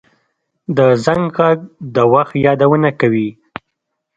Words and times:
د 0.77 0.79
زنګ 1.05 1.23
غږ 1.37 1.57
د 1.95 1.97
وخت 2.13 2.33
یادونه 2.45 2.89
کوي 2.99 3.29